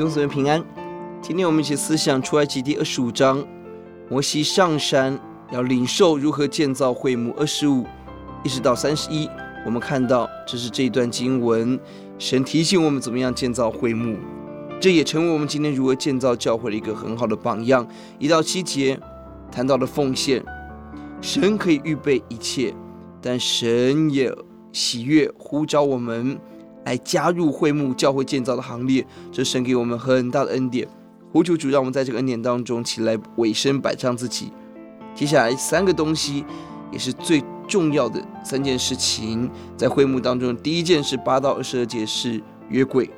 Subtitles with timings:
[0.00, 0.64] 弟兄姊妹平安。
[1.20, 3.46] 今天我们一起思想出埃及第二十五章，
[4.08, 5.20] 摩西上山
[5.52, 7.34] 要领受如何建造会幕。
[7.36, 7.84] 二十五
[8.42, 9.28] 一直到三十一，
[9.66, 11.78] 我们看到这是这一段经文，
[12.18, 14.16] 神提醒我们怎么样建造会幕，
[14.80, 17.86] 这也成为我们今天如何建造教会的一个很好的榜样。
[18.18, 18.98] 一到七节
[19.52, 20.42] 谈到了奉献，
[21.20, 22.74] 神可以预备一切，
[23.20, 24.34] 但神也
[24.72, 26.40] 喜悦呼召我们。
[26.84, 30.86] 来加入会幕教会建造的行列，这神给我们很大的恩典。
[31.32, 34.52] 呼求主，让我们在这个恩典当中起来委身摆上自己。
[35.14, 36.44] 接下来三个东西
[36.90, 43.08] 也是最重要的三件事情，在会幕当中，第一件是八到二十二节是约柜，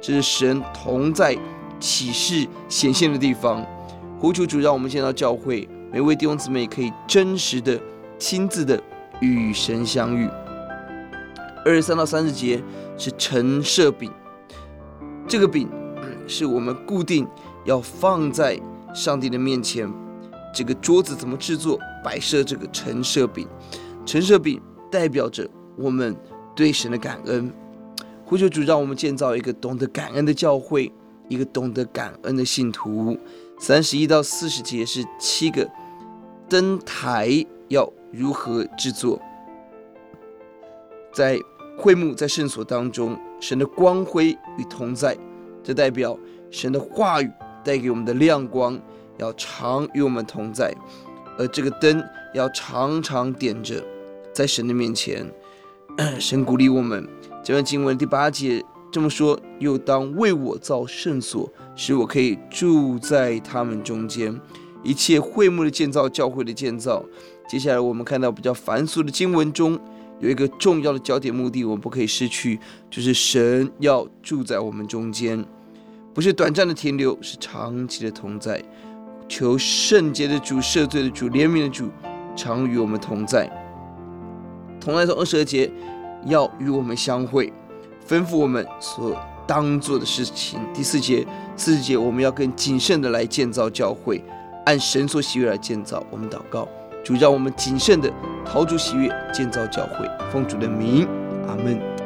[0.00, 1.36] 这是神同在
[1.78, 3.66] 启示显现的地方。
[4.18, 7.78] 呼求主，让我们见到教会每位弟兄姊妹可以真实的、
[8.18, 8.82] 亲自的
[9.20, 10.28] 与神相遇。
[11.64, 12.62] 二十三到三十节
[12.96, 14.10] 是陈设饼，
[15.28, 15.68] 这个饼
[16.26, 17.26] 是我们固定
[17.64, 18.58] 要放在
[18.94, 19.90] 上帝的面前。
[20.52, 21.78] 这个桌子怎么制作？
[22.02, 23.46] 摆设这个陈设饼，
[24.06, 26.16] 陈设饼代表着我们
[26.56, 27.52] 对神的感恩。
[28.24, 30.92] 呼求主，让我们建造一个懂得感恩的教会，
[31.28, 33.18] 一个懂得感恩的信徒。
[33.58, 35.68] 三十一到四十节是七个
[36.48, 39.20] 灯台要如何制作？
[41.12, 41.38] 在
[41.76, 45.16] 会幕在圣所当中，神的光辉与同在，
[45.62, 46.18] 这代表
[46.50, 47.30] 神的话语
[47.64, 48.78] 带给我们的亮光
[49.18, 50.74] 要常与我们同在，
[51.38, 52.02] 而这个灯
[52.34, 53.82] 要常常点着，
[54.32, 55.26] 在神的面前。
[56.18, 57.06] 神鼓励我们，
[57.42, 64.38] 这段经文第八节这么说：又当为我造圣所，使我可以住在他们中间。
[64.82, 67.04] 一切会幕的建造，教会的建造。
[67.48, 69.78] 接下来我们看到比较繁琐的经文中。
[70.20, 75.44] 有一个重要的焦点目的，我们不可以失去，就是神要住在我们中间，
[76.14, 78.62] 不是短暂的停留，是长期的同在。
[79.28, 81.88] 求圣洁的主、赦罪的主、怜悯的主，
[82.36, 83.48] 常与我们同在。
[84.80, 85.70] 同在从二十二节，
[86.26, 87.52] 要与我们相会，
[88.06, 89.16] 吩咐我们所
[89.46, 90.58] 当做的事情。
[90.74, 91.26] 第四节、
[91.56, 94.22] 四十节，我们要更谨慎的来建造教会，
[94.66, 96.04] 按神所喜悦来建造。
[96.10, 96.68] 我们祷告。
[97.02, 98.10] 主让我们谨慎的
[98.44, 101.08] 逃主喜悦，建造教会，奉主的名，
[101.48, 101.99] 阿门。